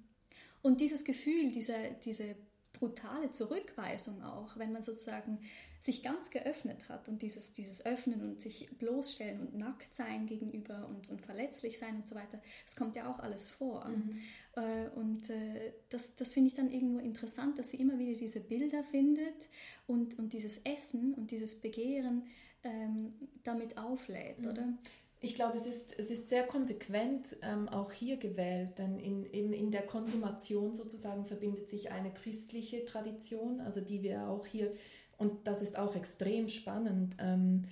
Und 0.63 0.81
dieses 0.81 1.05
Gefühl, 1.05 1.51
diese, 1.51 1.75
diese 2.03 2.35
brutale 2.73 3.31
Zurückweisung 3.31 4.21
auch, 4.23 4.57
wenn 4.57 4.73
man 4.73 4.83
sozusagen 4.83 5.39
sich 5.79 6.03
ganz 6.03 6.31
geöffnet 6.31 6.89
hat 6.89 7.07
und 7.07 7.21
dieses, 7.21 7.53
dieses 7.53 7.85
Öffnen 7.85 8.21
und 8.21 8.41
sich 8.41 8.67
bloßstellen 8.77 9.39
und 9.39 9.57
nackt 9.57 9.95
sein 9.95 10.25
gegenüber 10.25 10.87
und, 10.89 11.09
und 11.09 11.21
verletzlich 11.21 11.77
sein 11.77 11.97
und 11.97 12.09
so 12.09 12.15
weiter, 12.15 12.41
das 12.65 12.75
kommt 12.75 12.95
ja 12.95 13.11
auch 13.11 13.19
alles 13.19 13.49
vor. 13.49 13.87
Mhm. 13.87 14.19
Äh, 14.55 14.89
und 14.95 15.29
äh, 15.29 15.73
das, 15.89 16.15
das 16.15 16.33
finde 16.33 16.49
ich 16.49 16.55
dann 16.55 16.71
irgendwo 16.71 16.99
interessant, 16.99 17.59
dass 17.59 17.69
sie 17.69 17.77
immer 17.77 17.99
wieder 17.99 18.17
diese 18.17 18.39
Bilder 18.39 18.83
findet 18.83 19.47
und, 19.85 20.17
und 20.17 20.33
dieses 20.33 20.59
Essen 20.59 21.13
und 21.13 21.31
dieses 21.31 21.55
Begehren 21.61 22.23
ähm, 22.63 23.13
damit 23.43 23.77
auflädt, 23.77 24.39
mhm. 24.39 24.47
oder? 24.47 24.73
Ich 25.19 25.33
glaube, 25.33 25.57
es 25.57 25.65
ist, 25.65 25.97
es 25.97 26.11
ist 26.11 26.29
sehr 26.29 26.43
konsequent 26.43 27.37
ähm, 27.41 27.67
auch 27.69 27.91
hier 27.91 28.17
gewählt, 28.17 28.77
denn 28.77 28.99
in, 28.99 29.25
in, 29.25 29.51
in 29.51 29.71
der 29.71 29.81
Konsumation 29.81 30.75
sozusagen 30.75 31.25
verbindet 31.25 31.69
sich 31.69 31.91
eine 31.91 32.11
christliche 32.11 32.85
Tradition, 32.85 33.59
also 33.59 33.81
die 33.81 34.03
wir 34.03 34.27
auch 34.27 34.45
hier 34.45 34.71
und 35.17 35.47
das 35.47 35.61
ist 35.61 35.77
auch 35.77 35.95
extrem 35.95 36.47
spannend. 36.47 37.15
Ähm, 37.19 37.65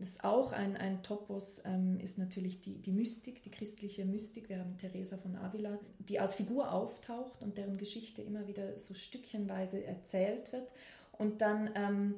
ist 0.00 0.24
auch 0.24 0.52
ein, 0.52 0.76
ein 0.76 1.02
Topos, 1.02 1.62
ähm, 1.66 2.00
ist 2.00 2.16
natürlich 2.16 2.60
die, 2.60 2.78
die 2.78 2.92
Mystik, 2.92 3.42
die 3.42 3.50
christliche 3.50 4.06
Mystik. 4.06 4.48
Wir 4.48 4.58
haben 4.58 4.78
Teresa 4.78 5.18
von 5.18 5.36
Avila, 5.36 5.78
die 5.98 6.18
als 6.18 6.34
Figur 6.34 6.72
auftaucht 6.72 7.42
und 7.42 7.58
deren 7.58 7.76
Geschichte 7.76 8.22
immer 8.22 8.46
wieder 8.46 8.78
so 8.78 8.94
stückchenweise 8.94 9.84
erzählt 9.84 10.52
wird. 10.52 10.72
Und 11.12 11.42
dann 11.42 11.70
ähm, 11.74 12.14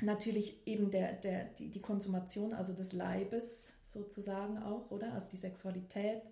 natürlich 0.00 0.66
eben 0.66 0.90
der, 0.90 1.12
der, 1.12 1.44
die, 1.44 1.68
die 1.68 1.80
Konsumation, 1.80 2.52
also 2.52 2.72
des 2.72 2.92
Leibes 2.92 3.74
sozusagen 3.84 4.58
auch, 4.58 4.90
oder? 4.90 5.12
Also 5.12 5.28
die 5.30 5.36
Sexualität 5.36 6.22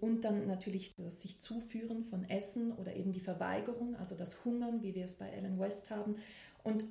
und 0.00 0.24
dann 0.24 0.46
natürlich 0.46 0.96
das 0.96 1.22
sich 1.22 1.40
zuführen 1.40 2.04
von 2.04 2.28
Essen 2.28 2.72
oder 2.72 2.96
eben 2.96 3.12
die 3.12 3.20
Verweigerung, 3.20 3.94
also 3.96 4.16
das 4.16 4.44
Hungern, 4.44 4.82
wie 4.82 4.94
wir 4.94 5.04
es 5.04 5.16
bei 5.16 5.28
Ellen 5.28 5.58
West 5.60 5.90
haben. 5.90 6.16
Und 6.64 6.84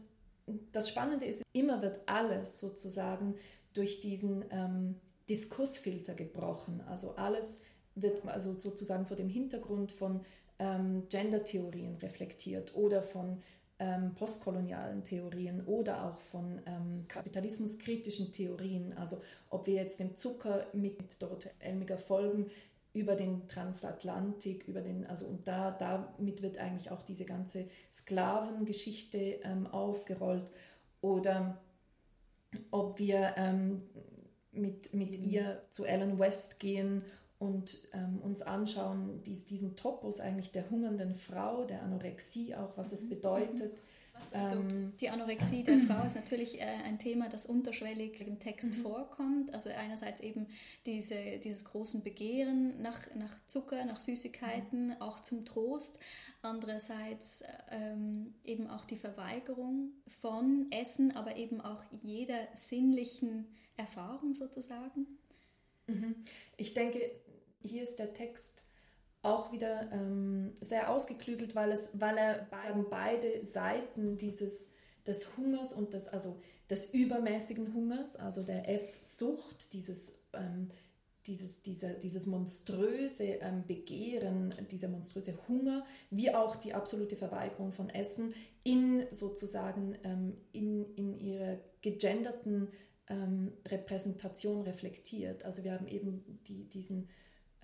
das 0.72 0.90
Spannende 0.90 1.26
ist, 1.26 1.44
immer 1.54 1.82
wird 1.82 2.00
alles 2.06 2.60
sozusagen 2.60 3.36
durch 3.74 4.00
diesen 4.00 4.46
ähm, 4.52 4.96
Diskursfilter 5.30 6.14
gebrochen. 6.14 6.82
Also 6.88 7.16
alles 7.16 7.62
wird 7.96 8.26
also 8.28 8.58
sozusagen 8.58 9.06
vor 9.06 9.18
dem 9.18 9.30
Hintergrund 9.30 9.92
von 9.92 10.22
ähm, 10.60 11.04
Gender-Theorien 11.10 11.96
reflektiert 11.96 12.76
oder 12.76 13.02
von 13.02 13.42
ähm, 13.80 14.16
postkolonialen 14.16 15.04
Theorien 15.04 15.66
oder 15.66 16.06
auch 16.06 16.20
von 16.20 16.62
ähm, 16.66 17.04
kapitalismuskritischen 17.08 18.32
Theorien. 18.32 18.94
Also 18.98 19.22
ob 19.50 19.68
wir 19.68 19.76
jetzt 19.76 20.00
dem 20.00 20.16
Zucker 20.16 20.68
mit 20.74 21.22
dort 21.22 21.50
Elmiger 21.60 21.98
folgen 21.98 22.50
über 22.94 23.16
den 23.16 23.48
Transatlantik, 23.50 24.68
über 24.68 24.82
den, 24.82 25.06
also 25.06 25.26
und 25.26 25.46
da, 25.48 25.72
damit 25.72 26.42
wird 26.42 26.58
eigentlich 26.58 26.92
auch 26.92 27.04
diese 27.04 27.26
ganze 27.26 27.68
Sklavengeschichte 27.92 29.40
ähm, 29.44 29.68
aufgerollt 29.68 30.50
oder 31.02 31.58
ob 32.72 32.98
wir 32.98 33.34
ähm, 33.36 33.84
mit, 34.54 34.94
mit 34.94 35.18
ihr 35.18 35.62
zu 35.72 35.84
Ellen 35.84 36.18
West 36.18 36.62
gehen 36.62 37.04
und 37.40 37.78
ähm, 37.94 38.20
uns 38.22 38.42
anschauen, 38.42 39.22
dies, 39.26 39.46
diesen 39.46 39.76
Topos 39.76 40.20
eigentlich 40.20 40.52
der 40.52 40.70
hungernden 40.70 41.16
Frau, 41.16 41.66
der 41.66 41.84
Anorexie 41.84 42.56
auch, 42.56 42.78
was 42.78 42.92
es 42.92 43.06
mhm. 43.06 43.10
bedeutet. 43.10 43.82
Also 44.32 44.56
ähm, 44.56 44.94
die 45.00 45.10
Anorexie 45.10 45.64
der 45.64 45.78
Frau 45.80 46.04
ist 46.06 46.16
natürlich 46.16 46.60
äh, 46.60 46.66
ein 46.86 47.00
Thema, 47.00 47.30
das 47.30 47.46
unterschwellig 47.46 48.22
im 48.22 48.40
Text 48.40 48.78
mhm. 48.78 48.82
vorkommt. 48.82 49.54
Also 49.54 49.70
einerseits 49.70 50.22
eben 50.22 50.48
diese, 50.86 51.40
dieses 51.44 51.66
großen 51.66 52.04
Begehren 52.04 52.82
nach, 52.82 53.14
nach 53.16 53.46
Zucker, 53.48 53.84
nach 53.86 54.00
Süßigkeiten, 54.00 54.88
mhm. 54.88 55.02
auch 55.02 55.20
zum 55.20 55.46
Trost. 55.46 56.00
Andererseits 56.42 57.44
ähm, 57.72 58.34
eben 58.44 58.68
auch 58.70 58.86
die 58.86 58.98
Verweigerung 58.98 59.92
von 60.22 60.68
Essen, 60.72 61.16
aber 61.16 61.36
eben 61.36 61.62
auch 61.62 61.84
jeder 61.92 62.48
sinnlichen 62.54 63.48
Erfahrung 63.78 64.34
sozusagen. 64.34 65.06
Mhm. 65.88 66.16
Ich 66.58 66.74
denke, 66.74 67.00
hier 67.66 67.84
ist 67.84 68.00
der 68.00 68.14
Text 68.14 68.66
auch 69.22 69.52
wieder 69.52 69.92
ähm, 69.92 70.54
sehr 70.62 70.92
ausgeklügelt, 70.92 71.56
weil, 71.56 71.72
es, 71.72 71.90
weil 72.00 72.18
er 72.18 72.48
beide 72.90 73.44
Seiten 73.44 74.18
dieses, 74.18 74.72
des 75.08 75.36
Hungers 75.36 75.74
und 75.74 75.94
des, 75.94 76.08
also 76.08 76.40
des 76.70 76.94
übermäßigen 76.94 77.74
Hungers, 77.74 78.16
also 78.16 78.44
der 78.44 78.70
Esssucht, 78.70 79.74
dieses, 79.74 80.20
ähm, 80.34 80.70
dieses, 81.28 81.64
dieser, 81.64 81.94
dieses 81.94 82.28
monströse 82.28 83.24
ähm, 83.24 83.64
Begehren, 83.66 84.54
dieser 84.70 84.90
monströse 84.90 85.38
Hunger, 85.48 85.86
wie 86.12 86.34
auch 86.34 86.56
die 86.56 86.74
absolute 86.74 87.16
Verweigerung 87.16 87.72
von 87.72 87.90
Essen 87.90 88.34
in 88.64 89.06
sozusagen 89.12 89.98
ähm, 90.04 90.38
in, 90.52 90.94
in 90.96 91.20
ihrer 91.20 91.58
gegenderten 91.82 92.70
ähm, 93.08 93.54
Repräsentation 93.68 94.62
reflektiert. 94.62 95.46
Also 95.46 95.64
wir 95.64 95.74
haben 95.74 95.88
eben 95.88 96.42
die, 96.48 96.70
diesen 96.70 97.10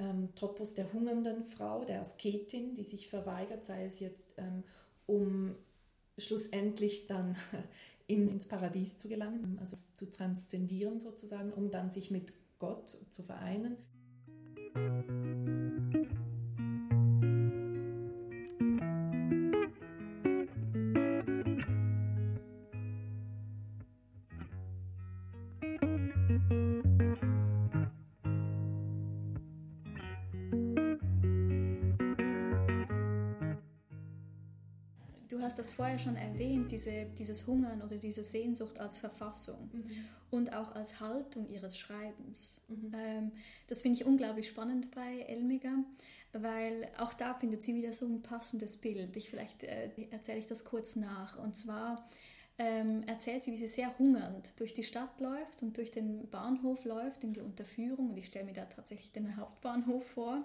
ähm, 0.02 0.30
Topos 0.36 0.74
der 0.74 0.92
hungernden 0.92 1.44
Frau, 1.44 1.86
der 1.86 2.02
Asketin, 2.02 2.74
die 2.74 2.84
sich 2.84 3.08
verweigert, 3.08 3.64
sei 3.64 3.86
es 3.86 4.00
jetzt 4.00 4.34
ähm, 4.38 4.64
um 5.06 5.56
schlussendlich 6.18 7.08
dann 7.08 7.36
ins 8.08 8.48
Paradies 8.48 8.98
zu 8.98 9.08
gelangen, 9.08 9.58
also 9.60 9.78
zu 9.96 10.10
transzendieren 10.10 11.00
sozusagen, 11.00 11.54
um 11.54 11.72
dann 11.72 11.92
sich 11.92 12.12
mit 12.12 12.34
Gott 12.60 12.98
zu 13.10 13.24
vereinen. 13.24 13.78
Vorher 35.72 36.00
schon 36.00 36.16
erwähnt, 36.16 36.72
diese, 36.72 37.06
dieses 37.18 37.48
Hungern 37.48 37.82
oder 37.82 37.98
diese 37.98 38.24
Sehnsucht 38.24 38.80
als 38.80 38.98
Verfassung 38.98 39.70
mhm. 39.74 39.92
und 40.30 40.54
auch 40.54 40.74
als 40.76 41.00
Haltung 41.00 41.48
ihres 41.48 41.78
Schreibens. 41.78 42.62
Mhm. 42.68 42.92
Ähm, 42.96 43.32
das 43.68 43.82
finde 43.82 44.00
ich 44.00 44.06
unglaublich 44.06 44.48
spannend 44.48 44.92
bei 44.92 45.20
Elmiger, 45.28 45.84
weil 46.34 46.90
auch 46.98 47.14
da 47.14 47.34
findet 47.34 47.64
sie 47.64 47.76
wieder 47.76 47.94
so 47.94 48.06
ein 48.06 48.22
passendes 48.22 48.78
Bild. 48.78 49.16
Ich, 49.18 49.30
vielleicht 49.30 49.64
äh, 49.64 49.90
erzähle 50.12 50.40
ich 50.40 50.48
das 50.48 50.66
kurz 50.66 50.96
nach. 50.96 51.38
Und 51.38 51.58
zwar 51.58 52.10
ähm, 52.58 53.04
erzählt 53.08 53.44
sie, 53.44 53.52
wie 53.52 53.58
sie 53.58 53.68
sehr 53.68 53.98
hungernd 53.98 54.60
durch 54.60 54.74
die 54.74 54.84
Stadt 54.84 55.20
läuft 55.20 55.64
und 55.64 55.78
durch 55.78 55.92
den 55.92 56.30
Bahnhof 56.30 56.86
läuft 56.86 57.24
in 57.24 57.34
die 57.34 57.42
Unterführung. 57.42 58.12
Und 58.12 58.18
ich 58.18 58.28
stelle 58.28 58.46
mir 58.46 58.54
da 58.54 58.66
tatsächlich 58.66 59.12
den 59.12 59.36
Hauptbahnhof 59.36 60.06
vor. 60.06 60.44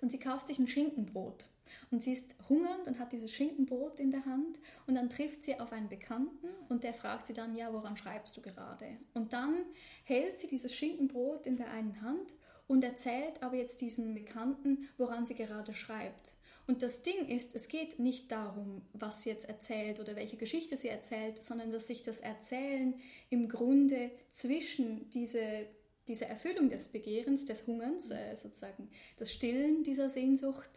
Und 0.00 0.10
sie 0.10 0.18
kauft 0.18 0.48
sich 0.48 0.58
ein 0.58 0.66
Schinkenbrot 0.66 1.46
und 1.90 2.02
sie 2.02 2.12
ist 2.12 2.36
hungernd 2.48 2.86
und 2.86 2.98
hat 2.98 3.12
dieses 3.12 3.32
Schinkenbrot 3.32 4.00
in 4.00 4.10
der 4.10 4.24
Hand 4.24 4.58
und 4.86 4.94
dann 4.94 5.10
trifft 5.10 5.44
sie 5.44 5.58
auf 5.58 5.72
einen 5.72 5.88
Bekannten 5.88 6.48
und 6.68 6.84
der 6.84 6.94
fragt 6.94 7.26
sie 7.26 7.34
dann, 7.34 7.54
ja, 7.54 7.72
woran 7.72 7.96
schreibst 7.96 8.36
du 8.36 8.42
gerade? 8.42 8.86
Und 9.14 9.32
dann 9.32 9.64
hält 10.04 10.38
sie 10.38 10.46
dieses 10.46 10.74
Schinkenbrot 10.74 11.46
in 11.46 11.56
der 11.56 11.70
einen 11.70 12.02
Hand 12.02 12.34
und 12.66 12.84
erzählt 12.84 13.42
aber 13.42 13.56
jetzt 13.56 13.80
diesem 13.80 14.14
Bekannten, 14.14 14.88
woran 14.96 15.26
sie 15.26 15.34
gerade 15.34 15.74
schreibt. 15.74 16.34
Und 16.66 16.82
das 16.82 17.02
Ding 17.02 17.26
ist, 17.28 17.54
es 17.54 17.68
geht 17.68 17.98
nicht 17.98 18.30
darum, 18.30 18.82
was 18.92 19.22
sie 19.22 19.30
jetzt 19.30 19.48
erzählt 19.48 19.98
oder 19.98 20.14
welche 20.14 20.36
Geschichte 20.36 20.76
sie 20.76 20.88
erzählt, 20.88 21.42
sondern 21.42 21.72
dass 21.72 21.88
sich 21.88 22.02
das 22.02 22.20
Erzählen 22.20 22.94
im 23.30 23.48
Grunde 23.48 24.10
zwischen 24.30 25.10
diese, 25.10 25.66
diese 26.06 26.26
Erfüllung 26.26 26.68
des 26.68 26.88
Begehrens, 26.88 27.44
des 27.44 27.66
Hungerns, 27.66 28.10
äh, 28.10 28.36
sozusagen 28.36 28.88
das 29.16 29.32
Stillen 29.32 29.82
dieser 29.82 30.08
Sehnsucht, 30.08 30.70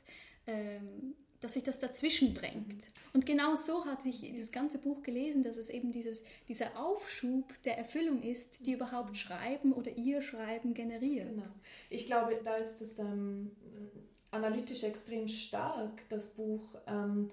ähm, 0.47 1.15
dass 1.41 1.53
sich 1.53 1.63
das 1.63 1.77
dazwischen 1.77 2.33
drängt. 2.33 2.83
Und 3.13 3.25
genau 3.25 3.55
so 3.55 3.85
hatte 3.85 4.09
ich 4.09 4.33
das 4.35 4.51
ganze 4.51 4.79
Buch 4.79 5.03
gelesen, 5.03 5.43
dass 5.43 5.57
es 5.57 5.69
eben 5.69 5.91
dieses, 5.91 6.23
dieser 6.47 6.79
Aufschub 6.79 7.61
der 7.63 7.77
Erfüllung 7.77 8.23
ist, 8.23 8.65
die 8.65 8.73
überhaupt 8.73 9.17
Schreiben 9.17 9.71
oder 9.71 9.91
ihr 9.91 10.21
Schreiben 10.21 10.73
generiert. 10.73 11.29
Genau. 11.29 11.43
Ich 11.89 12.07
glaube, 12.07 12.39
da 12.43 12.55
ist 12.55 12.77
das 12.81 12.97
ähm, 12.97 13.51
analytisch 14.31 14.83
extrem 14.83 15.27
stark, 15.27 16.07
das 16.09 16.29
Buch. 16.29 16.63
Ähm, 16.87 17.29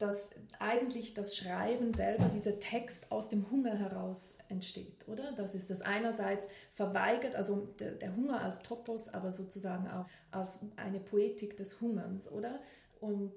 dass 0.00 0.30
eigentlich 0.58 1.12
das 1.12 1.36
Schreiben 1.36 1.92
selber, 1.92 2.30
dieser 2.30 2.58
Text 2.58 3.12
aus 3.12 3.28
dem 3.28 3.50
Hunger 3.50 3.76
heraus 3.76 4.34
entsteht, 4.48 5.06
oder? 5.06 5.32
Das 5.32 5.54
ist 5.54 5.68
das 5.68 5.82
einerseits 5.82 6.48
verweigert, 6.72 7.34
also 7.34 7.68
der, 7.78 7.92
der, 7.92 8.16
Hunger 8.16 8.40
als 8.40 8.62
Topos, 8.62 9.10
aber 9.10 9.30
sozusagen 9.30 9.86
auch 9.88 10.06
als 10.30 10.58
eine 10.76 11.00
Poetik 11.00 11.58
des 11.58 11.82
Hungerns, 11.82 12.32
oder? 12.32 12.60
Und 12.98 13.34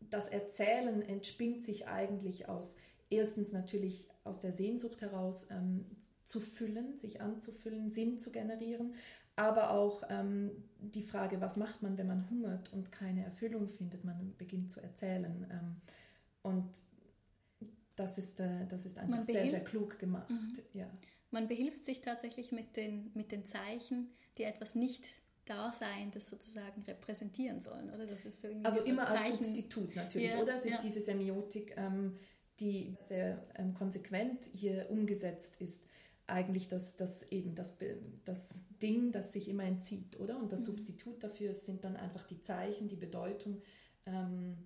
das 0.00 0.28
Erzählen 0.28 1.00
entspinnt 1.00 1.64
sich 1.64 1.88
eigentlich 1.88 2.46
aus, 2.46 2.76
erstens 3.08 3.52
natürlich 3.52 4.06
aus 4.22 4.38
der 4.38 4.52
Sehnsucht 4.52 5.00
heraus 5.00 5.46
ähm, 5.50 5.86
zu 6.24 6.40
füllen, 6.40 6.98
sich 6.98 7.22
anzufüllen, 7.22 7.90
Sinn 7.90 8.20
zu 8.20 8.32
generieren, 8.32 8.92
aber 9.36 9.70
auch 9.70 10.02
ähm, 10.10 10.50
die 10.78 11.02
Frage, 11.02 11.40
was 11.40 11.56
macht 11.56 11.82
man, 11.82 11.96
wenn 11.96 12.06
man 12.06 12.28
hungert 12.28 12.72
und 12.72 12.92
keine 12.92 13.24
Erfüllung 13.24 13.68
findet? 13.68 14.04
Man 14.04 14.34
beginnt 14.36 14.72
zu 14.72 14.80
erzählen. 14.80 15.46
Ähm, 15.50 15.76
und 16.42 16.70
das 17.96 18.18
ist, 18.18 18.40
äh, 18.40 18.66
das 18.68 18.84
ist 18.84 18.98
einfach 18.98 19.22
sehr, 19.22 19.46
sehr 19.48 19.64
klug 19.64 19.98
gemacht. 19.98 20.30
Mhm. 20.30 20.52
Ja. 20.72 20.86
Man 21.30 21.48
behilft 21.48 21.84
sich 21.84 22.00
tatsächlich 22.00 22.52
mit 22.52 22.76
den, 22.76 23.10
mit 23.14 23.32
den 23.32 23.46
Zeichen, 23.46 24.10
die 24.36 24.44
etwas 24.44 24.74
nicht 24.74 25.04
Daseinendes 25.44 26.30
sozusagen 26.30 26.82
repräsentieren 26.82 27.60
sollen, 27.60 27.90
oder? 27.90 28.06
Das 28.06 28.24
ist 28.24 28.44
irgendwie 28.44 28.64
also 28.64 28.80
so 28.80 28.86
immer 28.86 29.06
Zeichen. 29.06 29.32
als 29.38 29.46
Substitut 29.46 29.96
natürlich, 29.96 30.30
ja, 30.30 30.40
oder? 30.40 30.54
Es 30.54 30.64
ist 30.64 30.72
ja. 30.74 30.80
diese 30.80 31.00
Semiotik, 31.00 31.74
ähm, 31.76 32.16
die 32.60 32.96
sehr 33.08 33.44
ähm, 33.56 33.74
konsequent 33.74 34.48
hier 34.54 34.88
umgesetzt 34.90 35.56
ist. 35.60 35.82
Eigentlich 36.32 36.68
das, 36.68 36.96
das 36.96 37.30
eben 37.30 37.54
das, 37.54 37.76
das 38.24 38.60
Ding, 38.80 39.12
das 39.12 39.32
sich 39.32 39.48
immer 39.48 39.64
entzieht, 39.64 40.18
oder? 40.18 40.38
Und 40.38 40.52
das 40.52 40.60
mhm. 40.60 40.64
Substitut 40.66 41.22
dafür 41.22 41.52
sind 41.52 41.84
dann 41.84 41.96
einfach 41.96 42.26
die 42.26 42.40
Zeichen, 42.40 42.88
die 42.88 42.96
Bedeutung. 42.96 43.60
Ähm, 44.06 44.56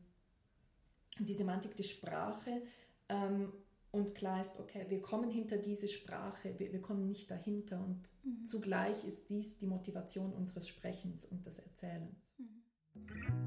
die 1.18 1.34
Semantik 1.34 1.76
der 1.76 1.84
Sprache 1.84 2.62
ähm, 3.08 3.52
und 3.90 4.14
klar 4.14 4.40
ist, 4.40 4.58
okay, 4.58 4.84
wir 4.88 5.00
kommen 5.00 5.30
hinter 5.30 5.56
diese 5.56 5.88
Sprache, 5.88 6.58
wir, 6.58 6.72
wir 6.72 6.80
kommen 6.80 7.06
nicht 7.06 7.30
dahinter 7.30 7.82
und 7.82 8.02
mhm. 8.22 8.44
zugleich 8.44 9.04
ist 9.04 9.30
dies 9.30 9.56
die 9.58 9.66
Motivation 9.66 10.32
unseres 10.32 10.68
Sprechens 10.68 11.24
und 11.24 11.46
des 11.46 11.58
Erzählens. 11.58 12.34
Mhm. 12.38 13.45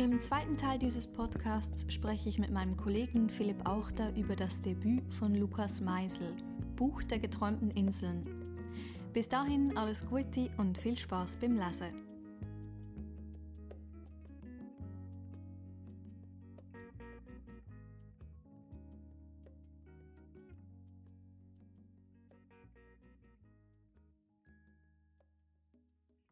Im 0.00 0.18
zweiten 0.18 0.56
Teil 0.56 0.78
dieses 0.78 1.06
Podcasts 1.06 1.84
spreche 1.92 2.30
ich 2.30 2.38
mit 2.38 2.50
meinem 2.50 2.74
Kollegen 2.74 3.28
Philipp 3.28 3.68
Auchter 3.68 4.16
über 4.16 4.34
das 4.34 4.62
Debüt 4.62 5.14
von 5.14 5.34
Lukas 5.34 5.82
Meisel, 5.82 6.32
Buch 6.74 7.02
der 7.02 7.18
geträumten 7.18 7.70
Inseln. 7.72 8.24
Bis 9.12 9.28
dahin 9.28 9.76
alles 9.76 10.08
Gute 10.08 10.48
und 10.56 10.78
viel 10.78 10.96
Spaß 10.96 11.36
beim 11.36 11.54
Lesen. 11.54 12.09